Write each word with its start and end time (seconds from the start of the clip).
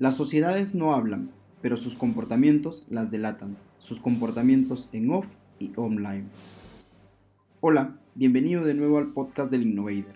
Las 0.00 0.16
sociedades 0.16 0.74
no 0.74 0.94
hablan, 0.94 1.30
pero 1.60 1.76
sus 1.76 1.94
comportamientos 1.94 2.86
las 2.88 3.10
delatan, 3.10 3.58
sus 3.78 4.00
comportamientos 4.00 4.88
en 4.94 5.10
off 5.10 5.26
y 5.58 5.72
online. 5.76 6.24
Hola, 7.60 7.98
bienvenido 8.14 8.64
de 8.64 8.72
nuevo 8.72 8.96
al 8.96 9.12
podcast 9.12 9.50
del 9.50 9.66
Innovator. 9.66 10.14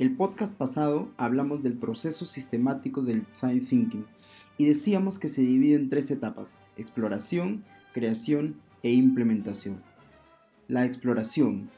El 0.00 0.16
podcast 0.16 0.52
pasado 0.52 1.08
hablamos 1.18 1.62
del 1.62 1.74
proceso 1.74 2.26
sistemático 2.26 3.02
del 3.02 3.24
design 3.24 3.64
thinking 3.64 4.06
y 4.58 4.64
decíamos 4.66 5.20
que 5.20 5.28
se 5.28 5.42
divide 5.42 5.76
en 5.76 5.88
tres 5.88 6.10
etapas, 6.10 6.58
exploración, 6.76 7.62
creación 7.94 8.56
e 8.82 8.90
implementación. 8.90 9.80
La 10.66 10.84
exploración. 10.84 11.70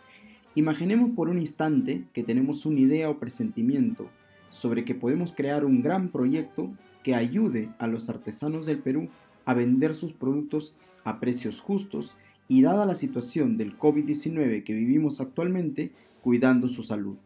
Imaginemos 0.54 1.10
por 1.10 1.28
un 1.28 1.38
instante 1.38 2.06
que 2.14 2.22
tenemos 2.22 2.64
una 2.64 2.80
idea 2.80 3.10
o 3.10 3.18
presentimiento 3.18 4.08
sobre 4.54 4.84
que 4.84 4.94
podemos 4.94 5.32
crear 5.32 5.64
un 5.64 5.82
gran 5.82 6.10
proyecto 6.10 6.72
que 7.02 7.16
ayude 7.16 7.70
a 7.80 7.88
los 7.88 8.08
artesanos 8.08 8.66
del 8.66 8.78
Perú 8.78 9.08
a 9.44 9.52
vender 9.52 9.96
sus 9.96 10.12
productos 10.12 10.76
a 11.02 11.18
precios 11.18 11.60
justos 11.60 12.16
y 12.46 12.62
dada 12.62 12.86
la 12.86 12.94
situación 12.94 13.56
del 13.56 13.76
COVID-19 13.76 14.62
que 14.62 14.72
vivimos 14.72 15.20
actualmente, 15.20 15.90
cuidando 16.22 16.68
su 16.68 16.84
salud. 16.84 17.16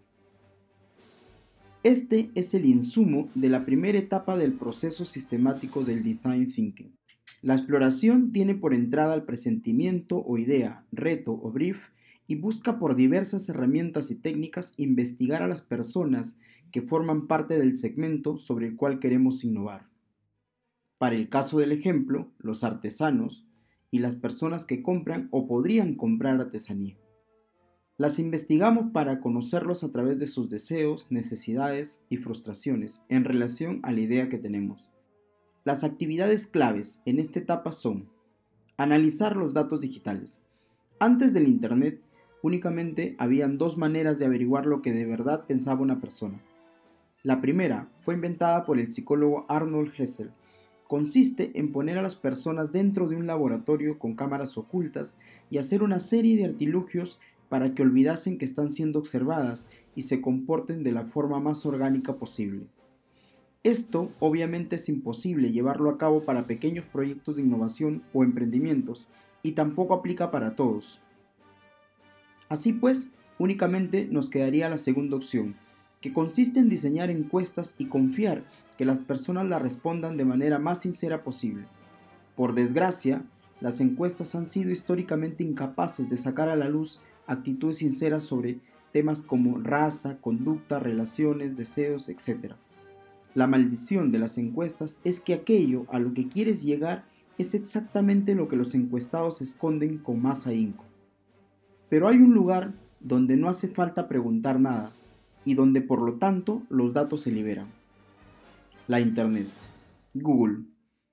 Este 1.83 2.31
es 2.35 2.55
el 2.55 2.65
insumo 2.65 3.29
de 3.35 3.51
la 3.51 3.67
primera 3.67 3.99
etapa 3.99 4.39
del 4.39 4.55
proceso 4.55 5.05
sistemático 5.05 5.85
del 5.85 6.03
design 6.03 6.49
thinking. 6.51 6.97
La 7.43 7.55
exploración 7.55 8.33
tiene 8.33 8.55
por 8.55 8.73
entrada 8.73 9.15
el 9.15 9.25
presentimiento 9.25 10.17
o 10.17 10.39
idea, 10.39 10.87
reto 10.93 11.33
o 11.33 11.53
brief 11.53 11.89
y 12.29 12.37
busca 12.37 12.79
por 12.79 12.95
diversas 12.95 13.49
herramientas 13.49 14.13
y 14.13 14.21
técnicas 14.21 14.75
investigar 14.77 15.43
a 15.43 15.49
las 15.49 15.63
personas 15.63 16.39
que 16.71 16.83
forman 16.83 17.27
parte 17.27 17.59
del 17.59 17.77
segmento 17.79 18.37
sobre 18.37 18.67
el 18.67 18.77
cual 18.77 19.01
queremos 19.01 19.43
innovar. 19.43 19.89
Para 20.99 21.17
el 21.17 21.31
caso 21.31 21.59
del 21.59 21.73
ejemplo, 21.73 22.31
los 22.39 22.63
artesanos 22.65 23.47
y 23.91 24.01
las 24.01 24.15
personas 24.15 24.67
que 24.67 24.83
compran 24.83 25.29
o 25.31 25.49
podrían 25.49 25.95
comprar 25.95 26.39
artesanía. 26.39 26.99
Las 27.97 28.19
investigamos 28.19 28.93
para 28.93 29.21
conocerlos 29.21 29.83
a 29.83 29.91
través 29.91 30.19
de 30.19 30.27
sus 30.27 30.51
deseos, 30.51 31.07
necesidades 31.11 32.05
y 32.11 32.19
frustraciones 32.19 33.01
en 33.09 33.25
relación 33.25 33.81
a 33.83 33.91
la 33.91 34.01
idea 34.01 34.29
que 34.29 34.39
tenemos. 34.39 34.91
Las 35.65 35.83
actividades 35.83 36.47
claves 36.47 37.01
en 37.07 37.19
esta 37.19 37.39
etapa 37.39 37.73
son 37.73 38.11
analizar 38.77 39.35
los 39.35 39.55
datos 39.55 39.81
digitales. 39.81 40.43
Antes 41.01 41.33
del 41.33 41.49
Internet, 41.49 42.03
únicamente 42.43 43.17
habían 43.19 43.57
dos 43.57 43.77
maneras 43.77 44.19
de 44.19 44.27
averiguar 44.27 44.67
lo 44.67 44.83
que 44.83 44.93
de 44.93 45.07
verdad 45.07 45.45
pensaba 45.47 45.83
una 45.83 46.01
persona. 46.01 46.41
La 47.23 47.41
primera 47.41 47.89
fue 47.99 48.15
inventada 48.15 48.65
por 48.65 48.79
el 48.79 48.93
psicólogo 48.93 49.45
Arnold 49.49 49.93
Hessel. 49.99 50.31
Consiste 50.87 51.51
en 51.59 51.73
poner 51.73 51.99
a 51.99 52.03
las 52.03 52.17
personas 52.17 52.73
dentro 52.73 53.09
de 53.09 53.17
un 53.17 53.27
laboratorio 53.27 53.99
con 53.99 54.15
cámaras 54.15 54.57
ocultas 54.57 55.19
y 55.51 55.59
hacer 55.59 55.83
una 55.83 56.01
serie 56.01 56.37
de 56.37 56.45
artilugios 56.45 57.21
para 57.49 57.75
que 57.75 57.83
olvidasen 57.83 58.39
que 58.39 58.45
están 58.45 58.71
siendo 58.71 58.99
observadas 58.99 59.69
y 59.95 60.03
se 60.03 60.21
comporten 60.21 60.85
de 60.85 60.93
la 60.93 61.05
forma 61.07 61.41
más 61.41 61.67
orgánica 61.67 62.17
posible. 62.17 62.67
Esto 63.65 64.13
obviamente 64.21 64.77
es 64.77 64.89
imposible 64.89 65.51
llevarlo 65.51 65.91
a 65.91 65.99
cabo 65.99 66.25
para 66.25 66.47
pequeños 66.47 66.85
proyectos 66.87 67.37
de 67.37 67.43
innovación 67.43 68.03
o 68.15 68.23
emprendimientos 68.23 69.09
y 69.43 69.53
tampoco 69.53 69.95
aplica 69.95 70.31
para 70.31 70.55
todos. 70.55 71.01
Así 72.49 72.73
pues, 72.73 73.15
únicamente 73.39 74.09
nos 74.11 74.31
quedaría 74.31 74.69
la 74.69 74.79
segunda 74.79 75.17
opción, 75.17 75.57
que 76.01 76.13
consiste 76.13 76.61
en 76.61 76.69
diseñar 76.69 77.11
encuestas 77.11 77.75
y 77.79 77.87
confiar 77.87 78.45
que 78.77 78.85
las 78.85 79.01
personas 79.01 79.47
la 79.47 79.59
respondan 79.59 80.17
de 80.17 80.25
manera 80.25 80.59
más 80.59 80.81
sincera 80.81 81.25
posible. 81.25 81.67
Por 82.37 82.55
desgracia, 82.55 83.25
las 83.61 83.81
encuestas 83.81 84.35
han 84.35 84.47
sido 84.47 84.71
históricamente 84.71 85.43
incapaces 85.43 86.09
de 86.09 86.17
sacar 86.17 86.49
a 86.49 86.57
la 86.57 86.69
luz 86.69 87.01
actitudes 87.27 87.79
sinceras 87.79 88.23
sobre 88.23 88.61
temas 88.93 89.23
como 89.23 89.59
raza, 89.59 90.19
conducta, 90.21 90.79
relaciones, 90.79 91.57
deseos, 91.57 92.09
etc. 92.09 92.55
La 93.35 93.47
maldición 93.47 94.11
de 94.13 94.21
las 94.21 94.39
encuestas 94.39 95.01
es 95.05 95.21
que 95.21 95.35
aquello 95.35 95.87
a 95.91 95.99
lo 95.99 96.15
que 96.15 96.29
quieres 96.29 96.63
llegar 96.63 97.05
es 97.37 97.55
exactamente 97.55 98.35
lo 98.35 98.49
que 98.49 98.57
los 98.57 98.75
encuestados 98.75 99.43
esconden 99.43 99.99
con 99.99 100.23
más 100.23 100.47
ahínco. 100.47 100.88
Pero 101.89 102.09
hay 102.09 102.19
un 102.19 102.35
lugar 102.35 102.75
donde 103.01 103.37
no 103.37 103.49
hace 103.49 103.69
falta 103.69 104.09
preguntar 104.09 104.61
nada 104.61 104.93
y 105.45 105.55
donde 105.55 105.81
por 105.81 106.03
lo 106.03 106.15
tanto 106.15 106.63
los 106.69 106.93
datos 106.93 107.23
se 107.23 107.33
liberan. 107.33 107.69
La 108.87 109.01
Internet. 109.01 109.49
Google. 110.15 110.65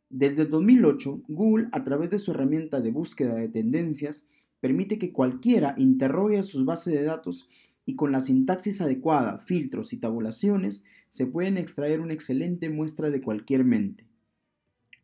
Desde 0.09 0.45
2008, 0.45 1.23
Google, 1.27 1.67
a 1.71 1.83
través 1.83 2.09
de 2.09 2.19
su 2.19 2.31
herramienta 2.31 2.81
de 2.81 2.91
búsqueda 2.91 3.35
de 3.35 3.49
tendencias, 3.49 4.27
permite 4.59 4.97
que 4.97 5.11
cualquiera 5.11 5.75
interrogue 5.77 6.41
sus 6.43 6.65
bases 6.65 6.93
de 6.93 7.03
datos 7.03 7.47
y 7.85 7.95
con 7.95 8.11
la 8.11 8.21
sintaxis 8.21 8.81
adecuada, 8.81 9.37
filtros 9.37 9.93
y 9.93 9.97
tabulaciones 9.97 10.83
se 11.09 11.27
pueden 11.27 11.57
extraer 11.57 12.01
una 12.01 12.13
excelente 12.13 12.69
muestra 12.69 13.09
de 13.09 13.21
cualquier 13.21 13.63
mente. 13.63 14.07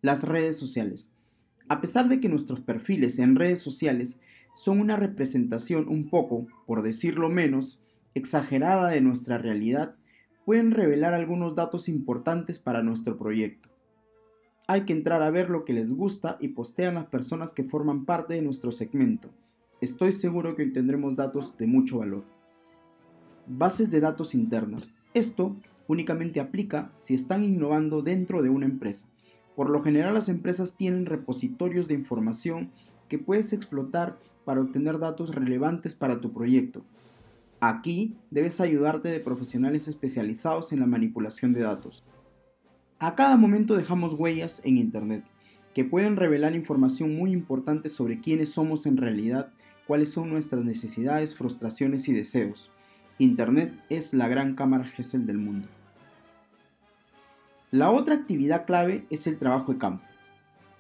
Las 0.02 0.24
redes 0.24 0.58
sociales. 0.58 1.12
A 1.72 1.80
pesar 1.80 2.10
de 2.10 2.20
que 2.20 2.28
nuestros 2.28 2.60
perfiles 2.60 3.18
en 3.18 3.38
redes 3.38 3.62
sociales 3.62 4.20
son 4.54 4.82
una 4.82 4.98
representación 4.98 5.88
un 5.88 6.10
poco, 6.10 6.46
por 6.68 6.82
decirlo 6.82 7.30
menos, 7.30 7.82
exagerada 8.14 8.90
de 8.90 9.00
nuestra 9.00 9.38
realidad, 9.38 9.96
pueden 10.44 10.72
revelar 10.72 11.14
algunos 11.14 11.56
datos 11.56 11.88
importantes 11.88 12.60
para 12.60 12.84
nuestro 12.84 13.18
proyecto. 13.18 13.70
Hay 14.68 14.82
que 14.82 14.92
entrar 14.92 15.24
a 15.24 15.30
ver 15.30 15.50
lo 15.50 15.64
que 15.64 15.72
les 15.72 15.94
gusta 15.94 16.36
y 16.42 16.50
postean 16.50 16.96
las 16.96 17.06
personas 17.06 17.54
que 17.54 17.64
forman 17.64 18.04
parte 18.04 18.34
de 18.34 18.42
nuestro 18.42 18.74
segmento. 18.74 19.30
Estoy 19.80 20.12
seguro 20.12 20.58
que 20.58 20.66
obtendremos 20.66 21.16
datos 21.16 21.58
de 21.58 21.68
mucho 21.68 22.00
valor. 22.00 22.26
Bases 23.48 23.90
de 23.90 24.02
datos 24.02 24.36
internas. 24.36 24.94
Esto 25.14 25.56
únicamente 25.88 26.42
aplica 26.42 26.92
si 26.98 27.14
están 27.14 27.46
innovando 27.46 28.02
dentro 28.02 28.42
de 28.42 28.50
una 28.50 28.66
empresa. 28.66 29.08
Por 29.56 29.70
lo 29.70 29.84
general 29.84 30.14
las 30.14 30.30
empresas 30.30 30.76
tienen 30.76 31.06
repositorios 31.06 31.88
de 31.88 31.94
información 31.94 32.72
que 33.10 33.20
puedes 33.20 33.54
explotar 33.54 34.18
para 34.46 34.62
obtener 34.62 35.00
datos 35.00 35.36
relevantes 35.36 35.96
para 35.96 36.22
tu 36.22 36.32
proyecto. 36.34 36.84
Aquí 37.60 38.18
debes 38.32 38.60
ayudarte 38.60 39.10
de 39.10 39.20
profesionales 39.20 39.88
especializados 39.88 40.72
en 40.72 40.80
la 40.80 40.88
manipulación 40.88 41.54
de 41.54 41.62
datos. 41.62 42.04
A 43.00 43.16
cada 43.16 43.38
momento 43.38 43.76
dejamos 43.76 44.14
huellas 44.14 44.66
en 44.66 44.78
Internet 44.78 45.26
que 45.74 45.86
pueden 45.86 46.18
revelar 46.18 46.56
información 46.56 47.16
muy 47.16 47.32
importante 47.32 47.90
sobre 47.90 48.20
quiénes 48.20 48.52
somos 48.52 48.86
en 48.86 48.98
realidad, 48.98 49.52
cuáles 49.88 50.10
son 50.12 50.30
nuestras 50.30 50.64
necesidades, 50.64 51.36
frustraciones 51.36 52.08
y 52.10 52.14
deseos. 52.14 52.72
Internet 53.20 53.74
es 53.90 54.14
la 54.14 54.28
gran 54.28 54.56
cámara 54.56 54.86
Gesell 54.86 55.26
del 55.26 55.38
mundo. 55.38 55.68
La 57.74 57.90
otra 57.90 58.16
actividad 58.16 58.66
clave 58.66 59.06
es 59.10 59.28
el 59.28 59.38
trabajo 59.38 59.72
de 59.72 59.78
campo. 59.78 60.04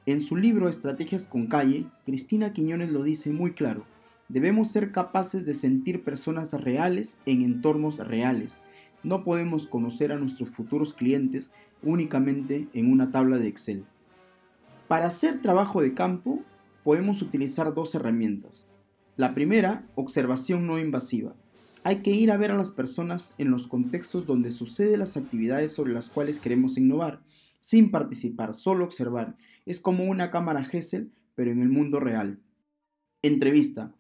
En 0.06 0.22
su 0.22 0.36
libro 0.36 0.68
Estrategias 0.68 1.26
con 1.26 1.48
Calle, 1.48 1.86
Cristina 2.06 2.52
Quiñones 2.52 2.92
lo 2.92 3.02
dice 3.02 3.32
muy 3.32 3.54
claro. 3.54 3.86
Debemos 4.28 4.68
ser 4.68 4.92
capaces 4.92 5.46
de 5.46 5.54
sentir 5.54 6.04
personas 6.04 6.52
reales 6.52 7.22
en 7.26 7.44
entornos 7.44 8.06
reales. 8.06 8.62
No 9.04 9.24
podemos 9.24 9.68
conocer 9.68 10.12
a 10.12 10.18
nuestros 10.18 10.50
futuros 10.50 10.94
clientes 10.94 11.54
únicamente 11.82 12.68
en 12.74 12.92
una 12.92 13.10
tabla 13.10 13.38
de 13.38 13.48
Excel. 13.48 13.86
Para 14.90 15.08
hacer 15.08 15.42
trabajo 15.42 15.82
de 15.82 15.94
campo, 15.94 16.42
podemos 16.84 17.22
utilizar 17.22 17.74
dos 17.74 17.96
herramientas. 17.96 18.68
La 19.16 19.34
primera, 19.34 19.86
observación 19.96 20.68
no 20.68 20.78
invasiva. 20.78 21.36
Hay 21.84 22.04
que 22.04 22.12
ir 22.12 22.30
a 22.30 22.38
ver 22.38 22.52
a 22.52 22.58
las 22.58 22.70
personas 22.70 23.34
en 23.40 23.50
los 23.50 23.68
contextos 23.68 24.28
donde 24.28 24.52
suceden 24.52 25.00
las 25.00 25.18
actividades 25.18 25.72
sobre 25.72 25.94
las 25.94 26.10
cuales 26.10 26.40
queremos 26.40 26.78
innovar, 26.78 27.24
sin 27.60 27.90
participar, 27.90 28.54
solo 28.54 28.86
observar. 28.86 29.36
Es 29.66 29.80
como 29.80 30.04
una 30.06 30.30
cámara 30.30 30.64
Gesell, 30.64 31.12
pero 31.34 31.50
en 31.50 31.60
el 31.60 31.70
mundo 31.70 32.00
real. 32.00 32.40
Entrevista. 33.24 33.96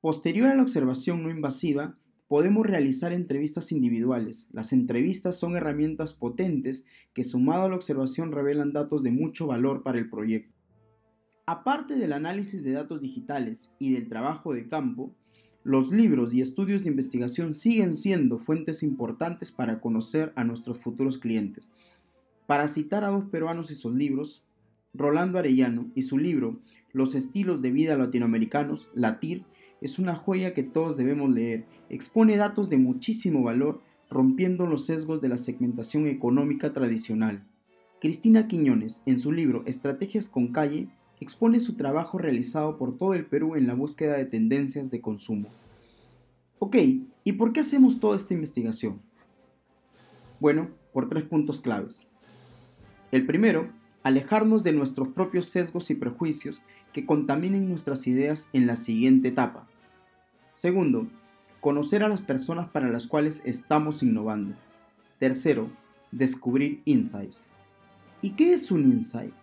Posterior 0.00 0.48
a 0.48 0.56
la 0.56 0.62
observación 0.62 1.22
no 1.22 1.30
invasiva, 1.30 1.96
podemos 2.26 2.66
realizar 2.66 3.12
entrevistas 3.12 3.70
individuales. 3.70 4.48
Las 4.50 4.72
entrevistas 4.72 5.38
son 5.38 5.56
herramientas 5.56 6.14
potentes 6.14 6.84
que 7.12 7.22
sumado 7.22 7.64
a 7.64 7.68
la 7.68 7.76
observación 7.76 8.32
revelan 8.32 8.72
datos 8.72 9.04
de 9.04 9.12
mucho 9.12 9.46
valor 9.46 9.84
para 9.84 9.98
el 9.98 10.10
proyecto. 10.10 10.58
Aparte 11.46 11.94
del 11.94 12.12
análisis 12.12 12.64
de 12.64 12.72
datos 12.72 13.00
digitales 13.00 13.70
y 13.78 13.92
del 13.92 14.08
trabajo 14.08 14.52
de 14.52 14.66
campo, 14.68 15.14
los 15.62 15.92
libros 15.92 16.32
y 16.32 16.40
estudios 16.40 16.84
de 16.84 16.90
investigación 16.90 17.54
siguen 17.54 17.94
siendo 17.94 18.38
fuentes 18.38 18.82
importantes 18.82 19.52
para 19.52 19.80
conocer 19.80 20.32
a 20.34 20.44
nuestros 20.44 20.78
futuros 20.78 21.18
clientes. 21.18 21.70
Para 22.46 22.66
citar 22.66 23.04
a 23.04 23.10
dos 23.10 23.24
peruanos 23.26 23.70
y 23.70 23.74
sus 23.74 23.94
libros, 23.94 24.42
Rolando 24.94 25.38
Arellano 25.38 25.90
y 25.94 26.02
su 26.02 26.18
libro 26.18 26.58
Los 26.92 27.14
estilos 27.14 27.62
de 27.62 27.70
vida 27.70 27.96
latinoamericanos, 27.96 28.88
Latir, 28.94 29.44
es 29.80 29.98
una 29.98 30.16
joya 30.16 30.52
que 30.54 30.62
todos 30.62 30.96
debemos 30.96 31.30
leer. 31.30 31.66
Expone 31.88 32.36
datos 32.36 32.70
de 32.70 32.78
muchísimo 32.78 33.42
valor, 33.42 33.82
rompiendo 34.10 34.66
los 34.66 34.86
sesgos 34.86 35.20
de 35.20 35.28
la 35.28 35.38
segmentación 35.38 36.06
económica 36.06 36.72
tradicional. 36.72 37.46
Cristina 38.00 38.48
Quiñones, 38.48 39.02
en 39.06 39.18
su 39.18 39.30
libro 39.30 39.62
Estrategias 39.66 40.28
con 40.28 40.48
Calle, 40.48 40.88
expone 41.20 41.60
su 41.60 41.74
trabajo 41.74 42.18
realizado 42.18 42.78
por 42.78 42.96
todo 42.96 43.14
el 43.14 43.26
Perú 43.26 43.54
en 43.54 43.66
la 43.66 43.74
búsqueda 43.74 44.16
de 44.16 44.24
tendencias 44.24 44.90
de 44.90 45.00
consumo. 45.00 45.48
Ok, 46.58 46.76
¿y 47.24 47.32
por 47.32 47.52
qué 47.52 47.60
hacemos 47.60 48.00
toda 48.00 48.16
esta 48.16 48.34
investigación? 48.34 49.00
Bueno, 50.40 50.70
por 50.92 51.08
tres 51.08 51.24
puntos 51.24 51.60
claves. 51.60 52.08
El 53.12 53.26
primero, 53.26 53.70
alejarnos 54.02 54.62
de 54.62 54.72
nuestros 54.72 55.08
propios 55.08 55.48
sesgos 55.48 55.90
y 55.90 55.94
prejuicios 55.94 56.62
que 56.92 57.06
contaminen 57.06 57.68
nuestras 57.68 58.06
ideas 58.06 58.48
en 58.52 58.66
la 58.66 58.76
siguiente 58.76 59.28
etapa. 59.28 59.66
Segundo, 60.52 61.06
conocer 61.60 62.02
a 62.02 62.08
las 62.08 62.22
personas 62.22 62.68
para 62.68 62.88
las 62.88 63.06
cuales 63.06 63.42
estamos 63.44 64.02
innovando. 64.02 64.54
Tercero, 65.18 65.70
descubrir 66.10 66.82
insights. 66.84 67.50
¿Y 68.22 68.30
qué 68.30 68.54
es 68.54 68.70
un 68.70 68.82
insight? 68.90 69.34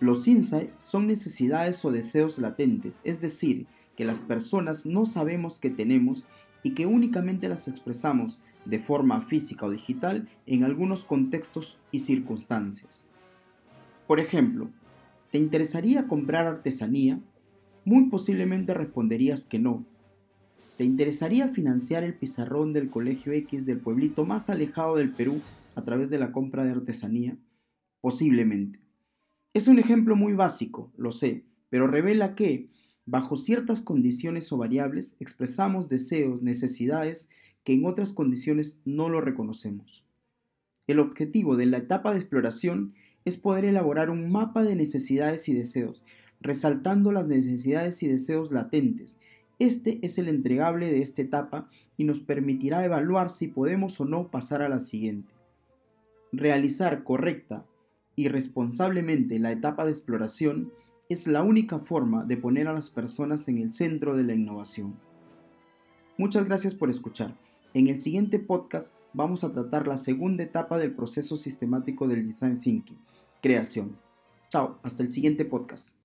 Los 0.00 0.28
insights 0.28 0.82
son 0.82 1.06
necesidades 1.08 1.84
o 1.84 1.90
deseos 1.90 2.38
latentes, 2.38 3.00
es 3.02 3.20
decir, 3.20 3.66
que 3.96 4.04
las 4.04 4.20
personas 4.20 4.86
no 4.86 5.06
sabemos 5.06 5.58
que 5.58 5.70
tenemos 5.70 6.24
y 6.62 6.74
que 6.74 6.86
únicamente 6.86 7.48
las 7.48 7.66
expresamos 7.66 8.38
de 8.64 8.78
forma 8.78 9.22
física 9.22 9.66
o 9.66 9.70
digital 9.70 10.28
en 10.46 10.62
algunos 10.62 11.04
contextos 11.04 11.78
y 11.90 12.00
circunstancias. 12.00 13.04
Por 14.06 14.20
ejemplo, 14.20 14.70
¿te 15.32 15.38
interesaría 15.38 16.06
comprar 16.06 16.46
artesanía? 16.46 17.20
Muy 17.84 18.04
posiblemente 18.04 18.74
responderías 18.74 19.46
que 19.46 19.58
no. 19.58 19.84
¿Te 20.76 20.84
interesaría 20.84 21.48
financiar 21.48 22.04
el 22.04 22.14
pizarrón 22.14 22.72
del 22.72 22.88
Colegio 22.88 23.32
X 23.32 23.66
del 23.66 23.80
pueblito 23.80 24.24
más 24.24 24.48
alejado 24.48 24.94
del 24.94 25.12
Perú 25.12 25.40
a 25.74 25.82
través 25.82 26.08
de 26.08 26.18
la 26.18 26.30
compra 26.30 26.64
de 26.64 26.70
artesanía? 26.70 27.36
Posiblemente. 28.00 28.87
Es 29.58 29.66
un 29.66 29.80
ejemplo 29.80 30.14
muy 30.14 30.34
básico, 30.34 30.92
lo 30.96 31.10
sé, 31.10 31.42
pero 31.68 31.88
revela 31.88 32.36
que, 32.36 32.70
bajo 33.06 33.34
ciertas 33.34 33.80
condiciones 33.80 34.52
o 34.52 34.56
variables, 34.56 35.16
expresamos 35.18 35.88
deseos, 35.88 36.42
necesidades 36.42 37.28
que 37.64 37.72
en 37.72 37.84
otras 37.84 38.12
condiciones 38.12 38.80
no 38.84 39.08
lo 39.08 39.20
reconocemos. 39.20 40.04
El 40.86 41.00
objetivo 41.00 41.56
de 41.56 41.66
la 41.66 41.78
etapa 41.78 42.12
de 42.12 42.20
exploración 42.20 42.94
es 43.24 43.36
poder 43.36 43.64
elaborar 43.64 44.10
un 44.10 44.30
mapa 44.30 44.62
de 44.62 44.76
necesidades 44.76 45.48
y 45.48 45.54
deseos, 45.54 46.04
resaltando 46.40 47.10
las 47.10 47.26
necesidades 47.26 48.00
y 48.04 48.06
deseos 48.06 48.52
latentes. 48.52 49.18
Este 49.58 49.98
es 50.02 50.18
el 50.18 50.28
entregable 50.28 50.88
de 50.88 51.02
esta 51.02 51.22
etapa 51.22 51.68
y 51.96 52.04
nos 52.04 52.20
permitirá 52.20 52.84
evaluar 52.84 53.28
si 53.28 53.48
podemos 53.48 53.98
o 53.98 54.04
no 54.04 54.30
pasar 54.30 54.62
a 54.62 54.68
la 54.68 54.78
siguiente. 54.78 55.34
Realizar 56.30 57.02
correcta 57.02 57.66
y 58.18 58.26
responsablemente 58.26 59.38
la 59.38 59.52
etapa 59.52 59.84
de 59.84 59.92
exploración 59.92 60.72
es 61.08 61.28
la 61.28 61.44
única 61.44 61.78
forma 61.78 62.24
de 62.24 62.36
poner 62.36 62.66
a 62.66 62.72
las 62.72 62.90
personas 62.90 63.46
en 63.46 63.58
el 63.58 63.72
centro 63.72 64.16
de 64.16 64.24
la 64.24 64.34
innovación. 64.34 64.98
Muchas 66.16 66.44
gracias 66.44 66.74
por 66.74 66.90
escuchar. 66.90 67.38
En 67.74 67.86
el 67.86 68.00
siguiente 68.00 68.40
podcast 68.40 68.96
vamos 69.12 69.44
a 69.44 69.52
tratar 69.52 69.86
la 69.86 69.96
segunda 69.96 70.42
etapa 70.42 70.78
del 70.78 70.96
proceso 70.96 71.36
sistemático 71.36 72.08
del 72.08 72.26
Design 72.26 72.58
Thinking, 72.58 72.98
creación. 73.40 73.96
Chao, 74.48 74.80
hasta 74.82 75.04
el 75.04 75.12
siguiente 75.12 75.44
podcast. 75.44 75.97